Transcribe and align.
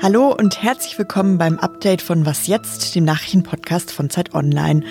Hallo 0.00 0.34
und 0.36 0.62
herzlich 0.62 0.98
willkommen 0.98 1.36
beim 1.36 1.58
Update 1.58 2.00
von 2.00 2.24
Was 2.24 2.46
jetzt, 2.46 2.94
dem 2.94 3.04
Nachrichtenpodcast 3.04 3.92
von 3.92 4.08
Zeit 4.08 4.34
Online. 4.34 4.82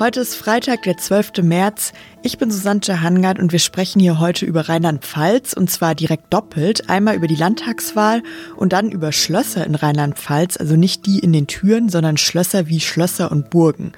Heute 0.00 0.18
ist 0.20 0.34
Freitag, 0.34 0.82
der 0.82 0.96
12. 0.96 1.42
März. 1.42 1.92
Ich 2.22 2.38
bin 2.38 2.50
Susanne 2.50 3.00
Hangard 3.00 3.38
und 3.38 3.52
wir 3.52 3.60
sprechen 3.60 4.00
hier 4.00 4.18
heute 4.18 4.44
über 4.44 4.68
Rheinland-Pfalz 4.68 5.52
und 5.52 5.70
zwar 5.70 5.94
direkt 5.94 6.34
doppelt. 6.34 6.90
Einmal 6.90 7.14
über 7.14 7.28
die 7.28 7.36
Landtagswahl 7.36 8.24
und 8.56 8.72
dann 8.72 8.90
über 8.90 9.12
Schlösser 9.12 9.64
in 9.64 9.76
Rheinland-Pfalz, 9.76 10.56
also 10.56 10.74
nicht 10.74 11.06
die 11.06 11.20
in 11.20 11.32
den 11.32 11.46
Türen, 11.46 11.88
sondern 11.88 12.16
Schlösser 12.16 12.66
wie 12.66 12.80
Schlösser 12.80 13.30
und 13.30 13.50
Burgen. 13.50 13.92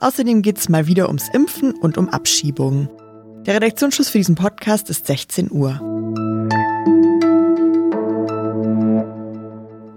Außerdem 0.00 0.40
geht's 0.40 0.70
mal 0.70 0.86
wieder 0.86 1.08
ums 1.08 1.28
Impfen 1.34 1.74
und 1.74 1.98
um 1.98 2.08
Abschiebungen. 2.08 2.88
Der 3.46 3.54
Redaktionsschluss 3.54 4.08
für 4.08 4.18
diesen 4.18 4.34
Podcast 4.34 4.90
ist 4.90 5.06
16 5.06 5.52
Uhr. 5.52 5.80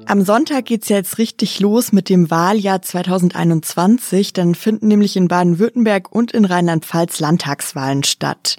Am 0.10 0.26
Sonntag 0.26 0.66
geht's 0.66 0.90
ja 0.90 0.96
jetzt 0.96 1.20
richtig 1.20 1.60
los 1.60 1.92
mit 1.92 2.10
dem 2.10 2.32
Wahljahr 2.32 2.82
2021. 2.82 4.34
Dann 4.34 4.56
finden 4.56 4.88
nämlich 4.88 5.16
in 5.16 5.28
Baden-Württemberg 5.28 6.12
und 6.12 6.32
in 6.32 6.46
Rheinland-Pfalz 6.46 7.20
Landtagswahlen 7.20 8.04
statt. 8.04 8.58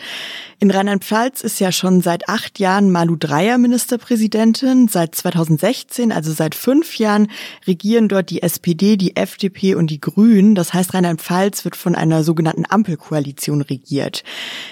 In 0.61 0.71
Rheinland-Pfalz 0.71 1.41
ist 1.41 1.59
ja 1.59 1.73
schon 1.73 2.03
seit 2.03 2.29
acht 2.29 2.61
Jahren 2.61 2.93
Malu 2.93 3.17
Dreyer 3.17 3.59
Ministerpräsidentin. 3.59 4.87
Seit 4.87 5.17
2016, 5.17 6.13
also 6.13 6.33
seit 6.33 6.55
fünf 6.55 6.99
Jahren, 6.99 7.29
regieren 7.67 8.07
dort 8.07 8.31
die 8.31 8.43
SPD, 8.43 8.97
die 8.97 9.17
FDP 9.17 9.75
und 9.75 9.91
die 9.91 10.01
Grünen. 10.01 10.55
Das 10.55 10.73
heißt, 10.73 10.95
Rheinland-Pfalz 10.95 11.65
wird 11.65 11.75
von 11.75 11.97
einer 11.97 12.23
sogenannten 12.23 12.65
Ampelkoalition 12.69 13.62
regiert. 13.62 14.23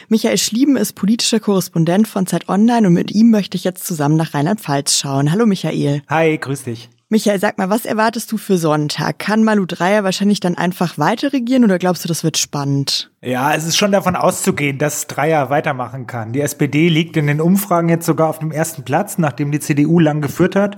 Michael 0.09 0.39
Schlieben 0.39 0.77
ist 0.77 0.93
politischer 0.93 1.41
Korrespondent 1.41 2.07
von 2.07 2.29
Zeit 2.29 2.49
Online 2.49 2.87
und 2.87 2.93
mit 2.93 3.11
ihm 3.11 3.31
möchte 3.31 3.57
ich 3.57 3.65
jetzt 3.65 3.85
zusammen 3.85 4.17
nach 4.17 4.33
Rheinland-Pfalz 4.33 4.97
schauen. 4.97 5.33
Hallo 5.33 5.45
Michael. 5.45 6.03
Hi, 6.09 6.39
grüß 6.39 6.65
dich. 6.65 6.68
Michael, 7.11 7.41
sag 7.41 7.57
mal, 7.57 7.71
was 7.71 7.87
erwartest 7.87 8.31
du 8.33 8.37
für 8.37 8.59
Sonntag? 8.59 9.19
Kann 9.19 9.43
Malu 9.43 9.65
Dreyer 9.65 10.05
wahrscheinlich 10.05 10.41
dann 10.41 10.59
einfach 10.59 10.99
weiter 10.99 11.33
regieren 11.33 11.65
oder 11.65 11.79
glaubst 11.79 12.05
du, 12.05 12.09
das 12.09 12.23
wird 12.23 12.37
spannend? 12.37 13.11
Ja, 13.23 13.55
es 13.55 13.67
ist 13.67 13.79
schon 13.79 13.93
davon 13.93 14.15
auszugehen, 14.15 14.77
dass 14.77 15.07
Dreyer 15.07 15.49
weitermachen 15.49 16.07
kann. 16.07 16.35
Die 16.35 16.43
SPD 16.43 16.91
liegt 16.91 17.17
in 17.17 17.27
den 17.27 17.41
Umfragen 17.41 17.89
jetzt 17.89 18.05
sogar 18.05 18.29
auf 18.29 18.41
dem 18.41 18.53
ersten 18.53 18.85
Platz, 18.85 19.17
nachdem 19.17 19.51
die 19.51 19.61
CDU 19.61 20.01
lang 20.01 20.21
geführt 20.21 20.55
hat. 20.55 20.77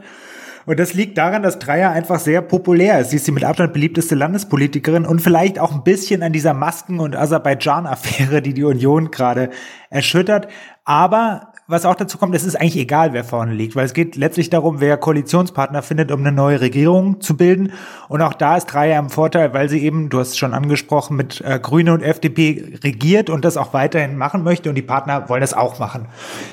Und 0.66 0.78
das 0.78 0.94
liegt 0.94 1.18
daran, 1.18 1.42
dass 1.42 1.58
Dreyer 1.58 1.90
einfach 1.90 2.20
sehr 2.20 2.42
populär 2.42 3.00
ist. 3.00 3.10
Sie 3.10 3.16
ist 3.16 3.26
die 3.26 3.32
mit 3.32 3.42
Abstand 3.42 3.72
beliebteste 3.72 4.14
Landespolitikerin 4.14 5.06
und 5.06 5.20
vielleicht 5.20 5.58
auch 5.58 5.72
ein 5.72 5.82
bisschen 5.82 6.22
an 6.22 6.32
dieser 6.32 6.54
Masken- 6.54 7.00
und 7.00 7.16
Aserbaidschan-Affäre, 7.16 8.40
die 8.40 8.54
die 8.54 8.62
Union 8.62 9.10
gerade 9.10 9.50
erschüttert. 9.88 10.46
Aber 10.84 11.49
was 11.70 11.84
auch 11.84 11.94
dazu 11.94 12.18
kommt, 12.18 12.34
es 12.34 12.44
ist 12.44 12.56
eigentlich 12.56 12.76
egal, 12.76 13.12
wer 13.12 13.24
vorne 13.24 13.54
liegt, 13.54 13.76
weil 13.76 13.86
es 13.86 13.94
geht 13.94 14.16
letztlich 14.16 14.50
darum, 14.50 14.80
wer 14.80 14.96
Koalitionspartner 14.96 15.82
findet, 15.82 16.10
um 16.10 16.20
eine 16.20 16.32
neue 16.32 16.60
Regierung 16.60 17.20
zu 17.20 17.36
bilden. 17.36 17.72
Und 18.08 18.22
auch 18.22 18.34
da 18.34 18.56
ist 18.56 18.66
Dreier 18.66 18.98
im 18.98 19.08
Vorteil, 19.08 19.54
weil 19.54 19.68
sie 19.68 19.82
eben, 19.82 20.08
du 20.08 20.18
hast 20.18 20.30
es 20.30 20.38
schon 20.38 20.52
angesprochen, 20.52 21.16
mit 21.16 21.40
äh, 21.40 21.58
Grüne 21.60 21.94
und 21.94 22.02
FDP 22.02 22.78
regiert 22.82 23.30
und 23.30 23.44
das 23.44 23.56
auch 23.56 23.72
weiterhin 23.72 24.16
machen 24.16 24.42
möchte 24.42 24.68
und 24.68 24.74
die 24.74 24.82
Partner 24.82 25.28
wollen 25.28 25.40
das 25.40 25.54
auch 25.54 25.78
machen. 25.78 26.06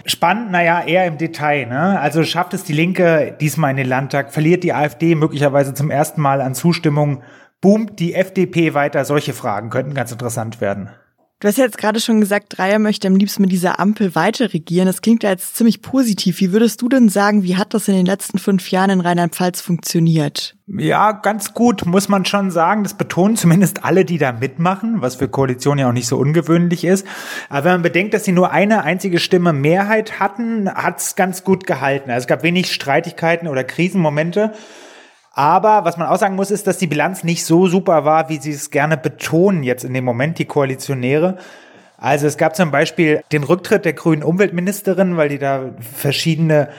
Spannend, 0.06 0.52
naja, 0.52 0.84
eher 0.84 1.06
im 1.06 1.18
Detail. 1.18 1.66
Ne? 1.66 2.00
Also 2.00 2.24
schafft 2.24 2.54
es 2.54 2.64
die 2.64 2.74
Linke 2.74 3.36
diesmal 3.42 3.72
in 3.72 3.78
den 3.78 3.88
Landtag, 3.88 4.32
verliert 4.32 4.64
die 4.64 4.74
AfD 4.74 5.16
möglicherweise 5.16 5.74
zum 5.74 5.90
ersten 5.90 6.22
Mal 6.22 6.42
an 6.42 6.54
Zustimmung, 6.54 7.24
boomt 7.60 8.00
die 8.00 8.14
FDP 8.14 8.74
weiter. 8.74 9.04
Solche 9.04 9.34
Fragen 9.34 9.70
könnten 9.70 9.94
ganz 9.94 10.12
interessant 10.12 10.62
werden. 10.62 10.90
Du 11.40 11.48
hast 11.48 11.60
ja 11.60 11.66
jetzt 11.66 11.78
gerade 11.78 12.00
schon 12.00 12.20
gesagt, 12.20 12.58
Dreier 12.58 12.80
möchte 12.80 13.08
am 13.08 13.16
liebsten 13.16 13.44
mit 13.44 13.52
dieser 13.52 13.80
Ampel 13.80 14.16
weiter 14.16 14.56
regieren. 14.56 14.88
Das 14.88 15.04
klingt 15.04 15.22
ja 15.22 15.30
jetzt 15.30 15.56
ziemlich 15.56 15.84
positiv. 15.84 16.40
Wie 16.40 16.52
würdest 16.52 16.82
du 16.82 16.90
denn 16.90 17.10
sagen, 17.10 17.44
wie 17.44 17.58
hat 17.58 17.76
das 17.76 17.88
in 17.88 17.94
den 17.94 18.08
letzten 18.08 18.40
fünf 18.40 18.72
Jahren 18.72 18.90
in 18.90 19.02
Rheinland-Pfalz 19.02 19.62
funktioniert? 19.62 20.56
Ja, 20.66 21.12
ganz 21.12 21.54
gut, 21.54 21.86
muss 21.86 22.10
man 22.10 22.26
schon 22.26 22.50
sagen. 22.50 22.82
Das 22.82 22.96
betonen 22.96 23.36
zumindest 23.36 23.86
alle, 23.86 24.04
die 24.04 24.18
da 24.18 24.32
mitmachen, 24.32 25.04
was 25.04 25.18
für 25.18 25.28
Koalitionen 25.28 25.78
ja 25.78 25.90
auch 25.90 25.94
nicht 25.94 26.08
so 26.08 26.18
ungewöhnlich 26.18 26.84
ist. 26.84 27.06
Aber 27.50 27.66
wenn 27.66 27.74
man 27.74 27.82
bedenkt, 27.84 28.16
dass 28.16 28.26
sie 28.26 28.32
nur 28.32 28.50
eine 28.50 28.84
einzige 28.84 29.20
Stimme 29.20 29.54
Mehrheit 29.54 30.20
hatten, 30.20 30.68
hat's 30.74 31.16
ganz 31.16 31.44
gut 31.44 31.68
gehalten. 31.68 32.10
Also 32.10 32.24
es 32.24 32.28
gab 32.28 32.42
wenig 32.42 32.74
Streitigkeiten 32.74 33.48
oder 33.48 33.64
Krisenmomente. 33.64 34.54
Aber 35.38 35.86
was 35.86 35.98
man 35.98 36.08
auch 36.08 36.18
sagen 36.18 36.36
muss, 36.36 36.50
ist, 36.50 36.66
dass 36.66 36.80
die 36.80 36.88
Bilanz 36.88 37.24
nicht 37.24 37.46
so 37.46 37.68
super 37.68 38.06
war, 38.06 38.28
wie 38.28 38.38
sie 38.38 38.50
es 38.50 38.72
gerne 38.72 38.98
betonen 38.98 39.62
jetzt 39.62 39.86
in 39.86 39.94
dem 39.94 40.04
Moment, 40.04 40.40
die 40.40 40.46
Koalitionäre. 40.46 41.38
Also 41.96 42.26
es 42.26 42.38
gab 42.38 42.56
zum 42.56 42.72
Beispiel 42.72 43.22
den 43.32 43.44
Rücktritt 43.44 43.86
der 43.86 43.94
grünen 43.94 44.24
Umweltministerin, 44.24 45.16
weil 45.16 45.30
die 45.30 45.38
da 45.38 45.76
verschiedene 45.80 46.70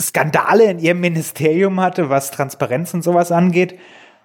Skandale 0.00 0.64
in 0.64 0.80
ihrem 0.80 0.98
Ministerium 0.98 1.80
hatte, 1.80 2.10
was 2.10 2.32
Transparenz 2.32 2.92
und 2.92 3.02
sowas 3.02 3.30
angeht. 3.30 3.78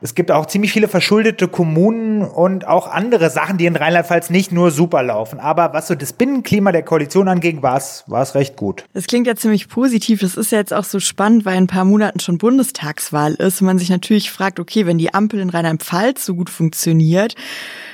Es 0.04 0.16
gibt 0.16 0.32
auch 0.32 0.48
ziemlich 0.48 0.74
viele 0.74 0.88
verschuldete 0.88 1.48
Kommunen 1.48 2.24
und 2.24 2.68
auch 2.68 2.88
andere 2.88 3.30
Sachen, 3.30 3.60
die 3.60 3.68
in 3.68 3.76
Rheinland-Pfalz 3.76 4.32
nicht 4.32 4.52
nur 4.52 4.72
super 4.72 5.04
laufen. 5.04 5.40
Aber 5.40 5.74
was 5.74 5.88
so 5.88 5.94
das 5.94 6.12
Binnenklima 6.12 6.72
der 6.72 6.82
Koalition 6.82 7.28
anging, 7.28 7.62
war 7.62 7.78
es, 7.78 8.04
war 8.08 8.24
es 8.24 8.34
recht 8.34 8.56
gut. 8.56 8.84
Das 8.96 9.06
klingt 9.06 9.28
ja 9.28 9.36
ziemlich 9.36 9.70
positiv. 9.70 10.22
Das 10.22 10.38
ist 10.38 10.52
ja 10.52 10.58
jetzt 10.58 10.74
auch 10.74 10.86
so 10.86 11.00
spannend, 11.00 11.46
weil 11.46 11.56
in 11.56 11.66
ein 11.66 11.68
paar 11.68 11.86
Monaten 11.86 12.20
schon 12.20 12.40
Bundestagswahl 12.40 13.36
ist 13.36 13.62
und 13.62 13.68
man 13.68 13.78
sich 13.78 13.92
natürlich 13.92 14.32
fragt, 14.32 14.60
okay, 14.60 14.88
wenn 14.88 14.98
die 14.98 15.14
Ampel 15.14 15.40
in 15.40 15.52
Rheinland-Pfalz 15.52 16.26
so 16.26 16.34
gut 16.34 16.50
funktioniert, 16.50 17.36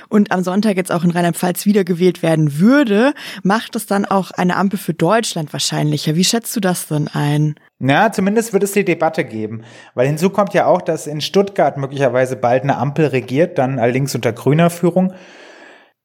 und 0.09 0.31
am 0.31 0.41
Sonntag 0.41 0.77
jetzt 0.77 0.91
auch 0.91 1.03
in 1.03 1.11
Rheinland-Pfalz 1.11 1.65
wiedergewählt 1.65 2.23
werden 2.23 2.59
würde, 2.59 3.13
macht 3.43 3.75
es 3.75 3.87
dann 3.87 4.05
auch 4.05 4.31
eine 4.31 4.55
Ampel 4.55 4.79
für 4.79 4.93
Deutschland 4.93 5.51
wahrscheinlicher. 5.51 6.15
Wie 6.15 6.23
schätzt 6.23 6.55
du 6.55 6.61
das 6.61 6.87
denn 6.87 7.09
ein? 7.09 7.55
Ja, 7.79 8.11
zumindest 8.11 8.53
wird 8.53 8.63
es 8.63 8.71
die 8.71 8.85
Debatte 8.85 9.23
geben. 9.23 9.63
Weil 9.93 10.07
hinzu 10.07 10.31
kommt 10.31 10.53
ja 10.53 10.65
auch, 10.65 10.81
dass 10.81 11.05
in 11.05 11.21
Stuttgart 11.21 11.77
möglicherweise 11.77 12.35
bald 12.35 12.63
eine 12.63 12.77
Ampel 12.77 13.07
regiert, 13.07 13.57
dann 13.59 13.77
allerdings 13.77 14.15
unter 14.15 14.33
grüner 14.33 14.69
Führung. 14.71 15.13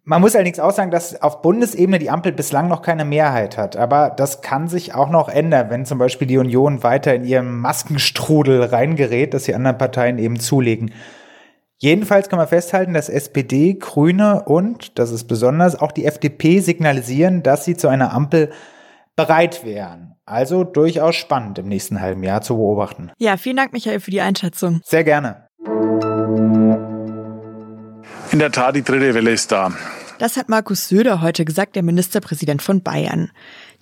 Man 0.04 0.20
muss 0.20 0.34
allerdings 0.34 0.58
auch 0.58 0.72
sagen, 0.72 0.90
dass 0.90 1.22
auf 1.22 1.42
Bundesebene 1.42 1.98
die 1.98 2.10
Ampel 2.10 2.32
bislang 2.32 2.68
noch 2.68 2.82
keine 2.82 3.04
Mehrheit 3.04 3.56
hat. 3.56 3.76
Aber 3.76 4.10
das 4.10 4.42
kann 4.42 4.68
sich 4.68 4.94
auch 4.94 5.08
noch 5.08 5.28
ändern, 5.28 5.70
wenn 5.70 5.86
zum 5.86 5.98
Beispiel 5.98 6.26
die 6.26 6.38
Union 6.38 6.82
weiter 6.82 7.14
in 7.14 7.24
ihrem 7.24 7.60
Maskenstrudel 7.60 8.64
reingerät, 8.64 9.32
dass 9.32 9.44
die 9.44 9.54
anderen 9.54 9.78
Parteien 9.78 10.18
eben 10.18 10.40
zulegen. 10.40 10.92
Jedenfalls 11.78 12.28
kann 12.28 12.38
man 12.38 12.48
festhalten, 12.48 12.94
dass 12.94 13.08
SPD, 13.08 13.74
Grüne 13.74 14.42
und, 14.44 14.98
das 14.98 15.10
ist 15.10 15.24
besonders, 15.24 15.80
auch 15.80 15.92
die 15.92 16.04
FDP 16.04 16.60
signalisieren, 16.60 17.42
dass 17.42 17.64
sie 17.64 17.76
zu 17.76 17.88
einer 17.88 18.12
Ampel 18.12 18.50
bereit 19.16 19.64
wären. 19.64 20.14
Also 20.24 20.64
durchaus 20.64 21.16
spannend 21.16 21.58
im 21.58 21.68
nächsten 21.68 22.00
halben 22.00 22.22
Jahr 22.22 22.42
zu 22.42 22.56
beobachten. 22.56 23.10
Ja, 23.18 23.36
vielen 23.36 23.56
Dank, 23.56 23.72
Michael, 23.72 24.00
für 24.00 24.10
die 24.10 24.20
Einschätzung. 24.20 24.80
Sehr 24.84 25.04
gerne. 25.04 25.48
In 28.30 28.38
der 28.38 28.50
Tat, 28.50 28.76
die 28.76 28.82
dritte 28.82 29.14
Welle 29.14 29.30
ist 29.30 29.52
da. 29.52 29.72
Das 30.22 30.36
hat 30.36 30.48
Markus 30.48 30.88
Söder 30.88 31.20
heute 31.20 31.44
gesagt, 31.44 31.74
der 31.74 31.82
Ministerpräsident 31.82 32.62
von 32.62 32.80
Bayern. 32.80 33.32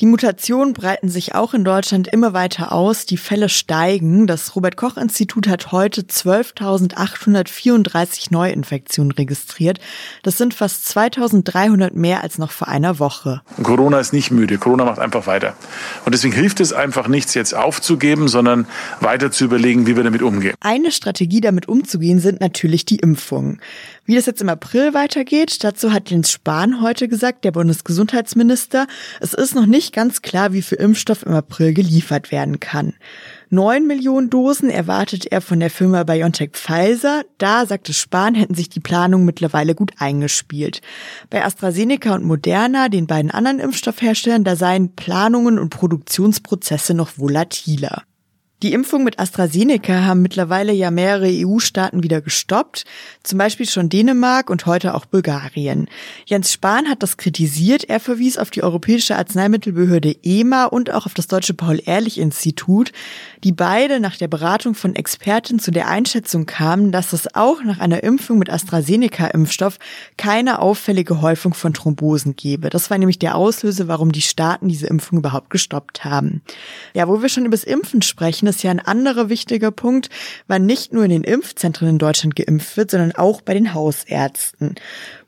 Die 0.01 0.07
Mutationen 0.07 0.73
breiten 0.73 1.11
sich 1.11 1.35
auch 1.35 1.53
in 1.53 1.65
Deutschland 1.65 2.09
immer 2.09 2.33
weiter 2.33 2.73
aus. 2.73 3.05
Die 3.05 3.19
Fälle 3.19 3.51
steigen. 3.51 4.27
Das 4.27 4.57
Robert 4.57 4.79
Koch 4.79 4.97
Institut 4.97 5.47
hat 5.47 5.73
heute 5.73 6.01
12.834 6.01 8.29
Neuinfektionen 8.31 9.13
registriert. 9.13 9.81
Das 10.23 10.39
sind 10.39 10.55
fast 10.55 10.87
2.300 10.97 11.93
mehr 11.93 12.23
als 12.23 12.39
noch 12.39 12.53
vor 12.53 12.69
einer 12.69 12.99
Woche. 12.99 13.43
Corona 13.63 14.01
ist 14.01 14.15
nicht 14.15 14.31
müde. 14.31 14.57
Corona 14.57 14.87
macht 14.87 14.99
einfach 14.99 15.27
weiter. 15.27 15.55
Und 16.07 16.15
deswegen 16.15 16.33
hilft 16.33 16.61
es 16.61 16.73
einfach 16.73 17.07
nichts, 17.07 17.35
jetzt 17.35 17.55
aufzugeben, 17.55 18.29
sondern 18.29 18.67
weiter 19.01 19.31
zu 19.31 19.45
überlegen, 19.45 19.87
wie 19.87 19.97
wir 19.97 20.05
damit 20.05 20.23
umgehen. 20.23 20.55
Eine 20.61 20.91
Strategie, 20.91 21.43
damit 21.43 21.69
umzugehen, 21.69 22.19
sind 22.19 22.41
natürlich 22.41 22.87
die 22.87 22.97
Impfungen. 22.97 23.61
Wie 24.07 24.15
das 24.15 24.25
jetzt 24.25 24.41
im 24.41 24.49
April 24.49 24.95
weitergeht, 24.95 25.63
dazu 25.63 25.93
hat 25.93 26.09
Jens 26.09 26.30
Spahn 26.31 26.81
heute 26.81 27.09
gesagt, 27.09 27.45
der 27.45 27.53
Bundesgesundheitsminister. 27.53 28.87
Es 29.21 29.35
ist 29.35 29.55
noch 29.55 29.67
nicht 29.67 29.93
ganz 29.93 30.23
klar, 30.23 30.53
wie 30.53 30.63
viel 30.63 30.79
Impfstoff 30.79 31.25
im 31.25 31.33
April 31.33 31.75
geliefert 31.75 32.33
werden 32.33 32.61
kann. 32.61 32.95
Neun 33.51 33.87
Millionen 33.87 34.31
Dosen 34.31 34.71
erwartet 34.71 35.27
er 35.27 35.41
von 35.41 35.59
der 35.59 35.71
Firma 35.71 36.05
BioNTech 36.05 36.51
Pfizer. 36.53 37.25
Da, 37.39 37.67
sagte 37.67 37.93
Spahn, 37.93 38.37
hätten 38.37 38.55
sich 38.55 38.69
die 38.69 38.79
Planungen 38.79 39.27
mittlerweile 39.27 39.75
gut 39.75 39.93
eingespielt. 39.99 40.81
Bei 41.31 41.45
AstraZeneca 41.45 42.15
und 42.15 42.25
Moderna, 42.25 42.89
den 42.89 43.09
beiden 43.09 43.33
anderen 43.33 43.59
Impfstoffherstellern, 43.59 44.45
da 44.45 44.55
seien 44.55 44.95
Planungen 44.95 45.59
und 45.59 45.71
Produktionsprozesse 45.71 46.95
noch 46.95 47.19
volatiler. 47.19 48.05
Die 48.63 48.75
Impfung 48.75 49.05
mit 49.05 49.19
AstraZeneca 49.19 50.05
haben 50.05 50.21
mittlerweile 50.21 50.75
ja 50.75 50.91
mehrere 50.91 51.31
EU-Staaten 51.31 52.03
wieder 52.03 52.21
gestoppt, 52.21 52.85
zum 53.23 53.39
Beispiel 53.39 53.67
schon 53.67 53.89
Dänemark 53.89 54.51
und 54.51 54.67
heute 54.67 54.93
auch 54.95 55.07
Bulgarien. 55.07 55.89
Jens 56.27 56.53
Spahn 56.53 56.87
hat 56.87 57.03
das 57.03 57.17
kritisiert. 57.17 57.85
Er 57.89 58.01
verwies 58.01 58.37
auf 58.37 58.51
die 58.51 58.63
Europäische 58.63 59.17
Arzneimittelbehörde 59.17 60.15
EMA 60.23 60.67
und 60.67 60.91
auch 60.91 61.07
auf 61.07 61.15
das 61.15 61.27
Deutsche 61.27 61.55
Paul-Ehrlich-Institut, 61.55 62.93
die 63.45 63.53
beide 63.53 63.99
nach 63.99 64.17
der 64.17 64.29
Beratung 64.29 64.75
von 64.75 64.95
Experten 64.95 65.59
zu 65.59 65.71
der 65.71 65.89
Einschätzung 65.89 66.45
kamen, 66.45 66.93
dass 66.93 67.15
es 67.15 67.35
auch 67.35 67.65
nach 67.65 67.79
einer 67.79 68.03
Impfung 68.03 68.39
mit 68.39 68.51
AstraZeneca-Impfstoff 68.51 69.79
keine 70.19 70.59
auffällige 70.59 71.23
Häufung 71.23 71.55
von 71.55 71.73
Thrombosen 71.73 72.37
gebe. 72.37 72.69
Das 72.69 72.91
war 72.91 72.99
nämlich 72.99 73.19
der 73.19 73.37
Auslöser, 73.37 73.89
warum 73.89 74.13
die 74.13 74.21
Staaten 74.21 74.69
diese 74.69 74.87
Impfung 74.87 75.21
überhaupt 75.21 75.49
gestoppt 75.49 76.05
haben. 76.05 76.43
Ja, 76.93 77.09
wo 77.09 77.23
wir 77.23 77.31
schon 77.31 77.47
über 77.47 77.57
das 77.57 77.65
Impfen 77.65 78.03
sprechen, 78.03 78.50
ist 78.51 78.63
ja 78.63 78.71
ein 78.71 78.81
anderer 78.81 79.29
wichtiger 79.29 79.71
Punkt, 79.71 80.11
weil 80.47 80.61
nicht 80.61 80.93
nur 80.93 81.05
in 81.05 81.11
den 81.11 81.25
Impfzentren 81.25 81.89
in 81.89 81.99
Deutschland 81.99 82.37
geimpft 82.37 82.77
wird, 82.77 82.91
sondern 82.91 83.13
auch 83.13 83.41
bei 83.41 83.55
den 83.55 83.73
Hausärzten. 83.73 84.75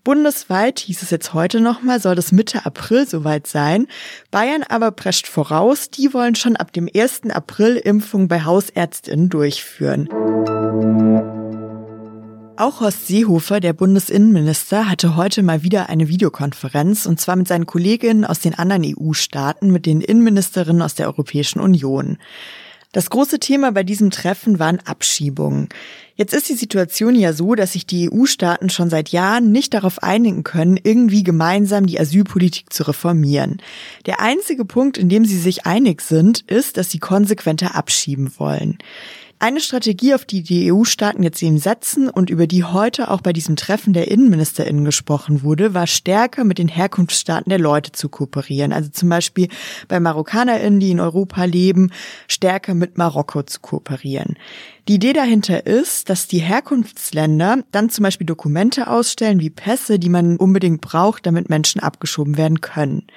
Bundesweit 0.04 0.80
hieß 0.80 1.02
es 1.02 1.10
jetzt 1.10 1.32
heute 1.32 1.60
nochmal, 1.60 2.00
soll 2.00 2.16
das 2.16 2.32
Mitte 2.32 2.66
April 2.66 3.06
soweit 3.06 3.46
sein. 3.46 3.86
Bayern 4.30 4.64
aber 4.68 4.90
prescht 4.90 5.28
voraus, 5.28 5.90
die 5.90 6.12
wollen 6.12 6.34
schon 6.34 6.56
ab 6.56 6.72
dem 6.72 6.88
1. 6.92 7.30
April 7.30 7.76
Impfungen 7.76 8.28
bei 8.28 8.44
Hausärztinnen 8.44 9.28
durchführen. 9.28 10.08
Auch 12.56 12.80
Horst 12.80 13.06
Seehofer, 13.06 13.60
der 13.60 13.72
Bundesinnenminister, 13.72 14.88
hatte 14.88 15.16
heute 15.16 15.42
mal 15.42 15.62
wieder 15.62 15.88
eine 15.88 16.08
Videokonferenz 16.08 17.06
und 17.06 17.18
zwar 17.18 17.34
mit 17.34 17.48
seinen 17.48 17.66
Kolleginnen 17.66 18.24
aus 18.24 18.40
den 18.40 18.54
anderen 18.54 18.84
EU-Staaten, 18.84 19.70
mit 19.70 19.86
den 19.86 20.00
Innenministerinnen 20.00 20.82
aus 20.82 20.94
der 20.94 21.06
Europäischen 21.06 21.60
Union. 21.60 22.18
Das 22.92 23.08
große 23.08 23.40
Thema 23.40 23.72
bei 23.72 23.84
diesem 23.84 24.10
Treffen 24.10 24.58
waren 24.58 24.78
Abschiebungen. 24.80 25.70
Jetzt 26.14 26.34
ist 26.34 26.50
die 26.50 26.54
Situation 26.54 27.14
ja 27.14 27.32
so, 27.32 27.54
dass 27.54 27.72
sich 27.72 27.86
die 27.86 28.10
EU-Staaten 28.12 28.68
schon 28.68 28.90
seit 28.90 29.08
Jahren 29.08 29.50
nicht 29.50 29.72
darauf 29.72 30.02
einigen 30.02 30.44
können, 30.44 30.78
irgendwie 30.82 31.22
gemeinsam 31.22 31.86
die 31.86 31.98
Asylpolitik 31.98 32.70
zu 32.70 32.86
reformieren. 32.86 33.62
Der 34.04 34.20
einzige 34.20 34.66
Punkt, 34.66 34.98
in 34.98 35.08
dem 35.08 35.24
sie 35.24 35.38
sich 35.38 35.64
einig 35.64 36.02
sind, 36.02 36.42
ist, 36.42 36.76
dass 36.76 36.90
sie 36.90 36.98
konsequenter 36.98 37.74
abschieben 37.74 38.30
wollen. 38.36 38.76
Eine 39.42 39.58
Strategie, 39.58 40.14
auf 40.14 40.24
die 40.24 40.44
die 40.44 40.72
EU-Staaten 40.72 41.24
jetzt 41.24 41.42
eben 41.42 41.58
setzen 41.58 42.08
und 42.08 42.30
über 42.30 42.46
die 42.46 42.62
heute 42.62 43.10
auch 43.10 43.22
bei 43.22 43.32
diesem 43.32 43.56
Treffen 43.56 43.92
der 43.92 44.08
Innenministerinnen 44.08 44.84
gesprochen 44.84 45.42
wurde, 45.42 45.74
war 45.74 45.88
stärker 45.88 46.44
mit 46.44 46.58
den 46.58 46.68
Herkunftsstaaten 46.68 47.50
der 47.50 47.58
Leute 47.58 47.90
zu 47.90 48.08
kooperieren. 48.08 48.72
Also 48.72 48.90
zum 48.90 49.08
Beispiel 49.08 49.48
bei 49.88 49.98
MarokkanerInnen, 49.98 50.78
die 50.78 50.92
in 50.92 51.00
Europa 51.00 51.42
leben, 51.42 51.90
stärker 52.28 52.74
mit 52.74 52.98
Marokko 52.98 53.42
zu 53.42 53.58
kooperieren. 53.58 54.36
Die 54.86 54.94
Idee 54.94 55.12
dahinter 55.12 55.66
ist, 55.66 56.08
dass 56.08 56.28
die 56.28 56.38
Herkunftsländer 56.38 57.64
dann 57.72 57.90
zum 57.90 58.04
Beispiel 58.04 58.28
Dokumente 58.28 58.86
ausstellen 58.86 59.40
wie 59.40 59.50
Pässe, 59.50 59.98
die 59.98 60.08
man 60.08 60.36
unbedingt 60.36 60.82
braucht, 60.82 61.26
damit 61.26 61.50
Menschen 61.50 61.80
abgeschoben 61.80 62.36
werden 62.36 62.60
können. 62.60 63.08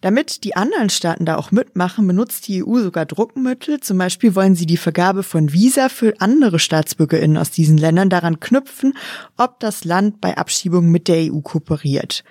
Damit 0.00 0.44
die 0.44 0.54
anderen 0.54 0.90
Staaten 0.90 1.24
da 1.24 1.36
auch 1.36 1.50
mitmachen, 1.50 2.06
benutzt 2.06 2.46
die 2.46 2.64
EU 2.64 2.78
sogar 2.78 3.04
Druckmittel. 3.04 3.80
Zum 3.80 3.98
Beispiel 3.98 4.36
wollen 4.36 4.54
sie 4.54 4.66
die 4.66 4.76
Vergabe 4.76 5.24
von 5.24 5.52
Visa 5.52 5.88
für 5.88 6.14
andere 6.20 6.60
StaatsbürgerInnen 6.60 7.36
aus 7.36 7.50
diesen 7.50 7.76
Ländern 7.76 8.08
daran 8.08 8.38
knüpfen, 8.38 8.94
ob 9.36 9.58
das 9.58 9.84
Land 9.84 10.20
bei 10.20 10.36
Abschiebungen 10.36 10.92
mit 10.92 11.08
der 11.08 11.32
EU 11.32 11.40
kooperiert. 11.40 12.22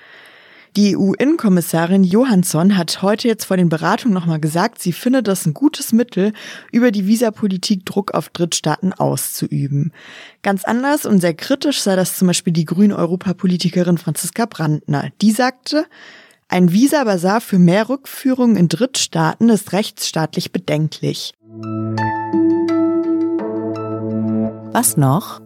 Die 0.78 0.96
EU-Innenkommissarin 0.96 2.04
Johansson 2.04 2.78
hat 2.78 3.02
heute 3.02 3.28
jetzt 3.28 3.46
vor 3.46 3.58
den 3.58 3.68
Beratungen 3.68 4.14
nochmal 4.14 4.40
gesagt, 4.40 4.80
sie 4.80 4.94
findet 4.94 5.28
das 5.28 5.46
ein 5.46 5.56
gutes 5.56 5.92
Mittel, 5.92 6.34
über 6.72 6.92
die 6.92 7.08
Visapolitik 7.08 7.84
Druck 7.86 8.14
auf 8.14 8.30
Drittstaaten 8.30 8.94
auszuüben. 8.94 9.92
Ganz 10.44 10.66
anders 10.66 11.08
und 11.08 11.20
sehr 11.20 11.34
kritisch 11.34 11.82
sei 11.82 11.96
das 11.96 12.16
zum 12.18 12.28
Beispiel 12.28 12.54
die 12.54 12.66
grüne 12.66 12.96
Europapolitikerin 12.96 13.98
Franziska 13.98 14.46
Brandner. 14.46 15.10
Die 15.22 15.32
sagte, 15.32 15.88
ein 16.50 16.72
Visa-Basar 16.72 17.42
für 17.42 17.60
mehr 17.60 17.90
Rückführungen 17.90 18.56
in 18.56 18.70
Drittstaaten 18.70 19.50
ist 19.50 19.74
rechtsstaatlich 19.74 20.52
bedenklich. 20.52 21.34
Was 24.72 24.96
noch? 24.98 25.42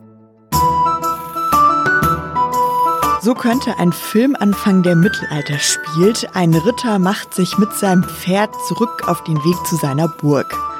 So 3.23 3.35
könnte 3.35 3.77
ein 3.77 3.93
Filmanfang 3.93 4.83
der 4.83 4.95
Mittelalter 4.95 5.59
spielt. 5.59 6.35
Ein 6.35 6.53
Ritter 6.53 6.97
macht 6.97 7.33
sich 7.33 7.57
mit 7.57 7.71
seinem 7.73 8.03
Pferd 8.03 8.49
zurück 8.67 9.07
auf 9.07 9.23
den 9.23 9.37
Weg 9.37 9.67
zu 9.67 9.75
seiner 9.75 10.07
Burg. 10.07 10.70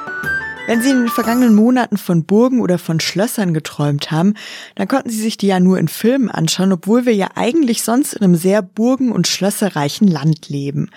Wenn 0.68 0.80
Sie 0.80 0.90
in 0.90 1.00
den 1.00 1.08
vergangenen 1.08 1.56
Monaten 1.56 1.96
von 1.96 2.24
Burgen 2.24 2.60
oder 2.60 2.78
von 2.78 3.00
Schlössern 3.00 3.52
geträumt 3.52 4.12
haben, 4.12 4.34
dann 4.76 4.86
konnten 4.86 5.10
Sie 5.10 5.20
sich 5.20 5.36
die 5.36 5.48
ja 5.48 5.58
nur 5.58 5.76
in 5.76 5.88
Filmen 5.88 6.30
anschauen, 6.30 6.72
obwohl 6.72 7.04
wir 7.04 7.14
ja 7.14 7.30
eigentlich 7.34 7.82
sonst 7.82 8.12
in 8.12 8.22
einem 8.22 8.36
sehr 8.36 8.62
burgen- 8.62 9.10
und 9.10 9.26
schlösserreichen 9.26 10.06
Land 10.06 10.48
leben. 10.48 10.90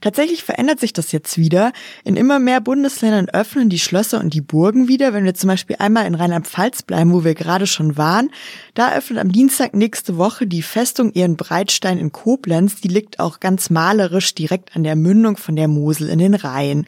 Tatsächlich 0.00 0.42
verändert 0.42 0.80
sich 0.80 0.94
das 0.94 1.12
jetzt 1.12 1.36
wieder. 1.36 1.72
In 2.02 2.16
immer 2.16 2.38
mehr 2.38 2.62
Bundesländern 2.62 3.28
öffnen 3.28 3.68
die 3.68 3.78
Schlösser 3.78 4.20
und 4.20 4.32
die 4.32 4.40
Burgen 4.40 4.88
wieder. 4.88 5.12
Wenn 5.12 5.24
wir 5.24 5.34
zum 5.34 5.48
Beispiel 5.48 5.76
einmal 5.78 6.06
in 6.06 6.14
Rheinland-Pfalz 6.14 6.82
bleiben, 6.82 7.12
wo 7.12 7.24
wir 7.24 7.34
gerade 7.34 7.66
schon 7.66 7.98
waren, 7.98 8.30
da 8.72 8.94
öffnet 8.94 9.18
am 9.18 9.32
Dienstag 9.32 9.74
nächste 9.74 10.16
Woche 10.16 10.46
die 10.46 10.62
Festung 10.62 11.12
Ehrenbreitstein 11.12 11.98
in 11.98 12.10
Koblenz. 12.10 12.80
Die 12.80 12.88
liegt 12.88 13.20
auch 13.20 13.40
ganz 13.40 13.68
malerisch 13.68 14.34
direkt 14.34 14.74
an 14.74 14.82
der 14.82 14.96
Mündung 14.96 15.36
von 15.36 15.56
der 15.56 15.68
Mosel 15.68 16.08
in 16.08 16.18
den 16.18 16.34
Rhein. 16.34 16.86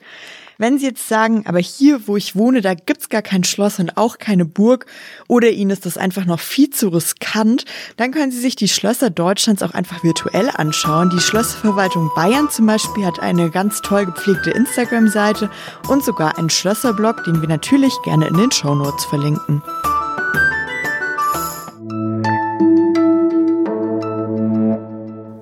Wenn 0.59 0.79
Sie 0.79 0.87
jetzt 0.87 1.07
sagen, 1.09 1.45
aber 1.47 1.59
hier, 1.59 2.07
wo 2.07 2.17
ich 2.17 2.35
wohne, 2.35 2.63
da 2.63 2.75
gibt's 2.75 3.11
gar 3.11 3.21
kein 3.21 3.45
Schloss 3.45 3.79
und 3.79 3.97
auch 3.97 4.17
keine 4.19 4.47
Burg 4.47 4.87
oder 5.29 5.51
Ihnen 5.51 5.71
ist 5.71 5.85
das 5.85 5.99
einfach 5.99 6.25
noch 6.25 6.41
viel 6.41 6.71
zu 6.71 6.89
riskant, 6.89 7.67
dann 7.99 8.11
können 8.11 8.33
Sie 8.33 8.41
sich 8.41 8.57
die 8.57 8.69
Schlösser 8.69 9.11
Deutschlands 9.11 9.63
auch 9.63 9.73
einfach 9.73 10.03
virtuell 10.03 10.51
anschauen. 10.55 11.11
Die 11.11 11.21
Schlösserverwaltung 11.21 12.11
Bayern 12.15 12.49
zum 12.49 12.67
Beispiel 12.67 13.05
hat 13.05 13.21
eine 13.21 13.51
ganz 13.51 13.83
toll 13.83 14.07
gepflegte 14.07 14.51
Instagram-Seite 14.51 15.51
und 15.89 16.03
sogar 16.03 16.39
einen 16.39 16.51
Schlösserblog, 16.51 17.25
den 17.25 17.43
wir 17.43 17.49
natürlich 17.49 17.93
gerne 18.05 18.27
in 18.29 18.37
den 18.37 18.51
Show 18.51 18.75
Notes 18.75 19.05
verlinken. 19.05 19.63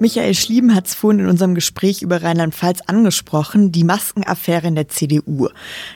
Michael 0.04 0.34
Schlieben 0.34 0.74
hat 0.74 0.86
es 0.86 0.94
vorhin 0.94 1.20
in 1.20 1.30
unserem 1.30 1.54
Gespräch 1.54 2.02
über 2.02 2.22
Rheinland-Pfalz 2.22 2.82
angesprochen, 2.88 3.72
die 3.72 3.84
Maskenaffäre 3.84 4.66
in 4.66 4.74
der 4.74 4.88
CDU. 4.88 5.48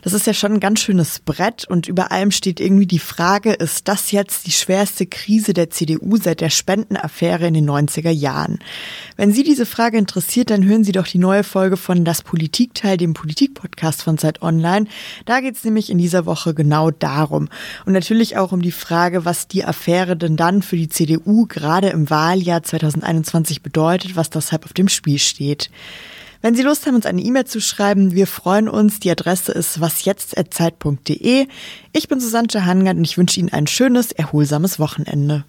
Das 0.03 0.15
ist 0.15 0.27
ja 0.27 0.33
schon 0.33 0.55
ein 0.55 0.61
ganz 0.61 0.81
schönes 0.81 1.19
Brett 1.19 1.67
und 1.69 1.89
über 1.89 2.11
allem 2.11 2.31
steht 2.31 2.59
irgendwie 2.59 2.87
die 2.87 3.01
Frage, 3.01 3.53
ist 3.53 3.87
das 3.87 4.11
jetzt 4.11 4.47
die 4.47 4.53
schwerste 4.53 5.05
Krise 5.05 5.53
der 5.53 5.69
CDU 5.69 6.17
seit 6.17 6.41
der 6.41 6.49
Spendenaffäre 6.49 7.49
in 7.49 7.53
den 7.53 7.69
90er 7.69 8.09
Jahren? 8.09 8.61
Wenn 9.19 9.33
Sie 9.33 9.43
diese 9.43 9.67
Frage 9.67 9.99
interessiert, 9.99 10.49
dann 10.49 10.65
hören 10.65 10.85
Sie 10.85 10.93
doch 10.93 11.07
die 11.07 11.19
neue 11.19 11.45
Folge 11.45 11.77
von 11.77 12.07
Das 12.07 12.23
Politikteil, 12.23 12.97
dem 12.97 13.13
Politikpodcast 13.13 14.03
von 14.03 14.17
Zeit 14.17 14.41
Online. 14.41 14.87
Da 15.27 15.41
geht 15.41 15.57
es 15.57 15.65
nämlich 15.65 15.91
in 15.91 15.99
dieser 15.99 16.25
Woche 16.25 16.55
genau 16.55 16.91
darum. 16.91 17.51
Und 17.85 17.93
natürlich 17.93 18.39
auch 18.39 18.53
um 18.53 18.63
die 18.63 18.73
Frage, 18.73 19.27
was 19.27 19.49
die 19.49 19.67
Affäre 19.67 20.17
denn 20.17 20.39
dann 20.39 20.63
für 20.63 20.77
die 20.77 20.89
CDU 20.89 21.45
gerade 21.45 21.91
im 21.91 22.09
Wahljahr 22.09 22.63
2021 22.63 23.61
bedeutet 23.61 23.98
bedeutet, 23.99 24.17
was 24.17 24.31
deshalb 24.31 24.65
auf 24.65 24.73
dem 24.73 24.89
Spiel 24.89 25.19
steht. 25.19 25.71
Wenn 26.41 26.55
Sie 26.55 26.63
Lust 26.63 26.87
haben, 26.87 26.95
uns 26.95 27.07
eine 27.07 27.21
E-Mail 27.21 27.47
zu 27.47 27.61
schreiben, 27.61 28.15
wir 28.15 28.29
freuen 28.29 28.69
uns. 28.69 29.01
Die 29.01 29.11
Adresse 29.11 29.51
ist 29.51 29.81
wasjetzt.zeit.de. 29.81 31.49
Ich 31.93 32.09
bin 32.09 32.21
Susanne 32.21 32.65
Hangard 32.65 32.97
und 32.97 33.05
ich 33.05 33.19
wünsche 33.19 33.41
Ihnen 33.41 33.53
ein 33.53 33.67
schönes, 33.67 34.13
erholsames 34.13 34.79
Wochenende. 34.79 35.45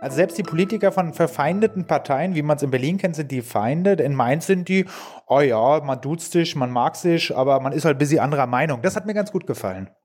Also 0.00 0.16
selbst 0.16 0.38
die 0.38 0.42
Politiker 0.42 0.92
von 0.92 1.14
verfeindeten 1.14 1.84
Parteien, 1.86 2.34
wie 2.34 2.42
man 2.42 2.56
es 2.56 2.62
in 2.62 2.70
Berlin 2.70 2.98
kennt, 2.98 3.16
sind 3.16 3.30
die 3.30 3.42
Feinde. 3.42 3.92
In 3.92 4.14
Mainz 4.14 4.46
sind 4.46 4.68
die, 4.68 4.84
oh 5.26 5.40
ja, 5.40 5.80
man 5.80 6.00
duzt 6.00 6.32
sich, 6.32 6.56
man 6.56 6.70
mag 6.70 6.96
sich, 6.96 7.36
aber 7.36 7.60
man 7.60 7.72
ist 7.72 7.84
halt 7.84 7.96
ein 7.96 7.98
bisschen 7.98 8.20
anderer 8.20 8.46
Meinung. 8.46 8.82
Das 8.82 8.96
hat 8.96 9.06
mir 9.06 9.14
ganz 9.14 9.32
gut 9.32 9.46
gefallen. 9.46 9.90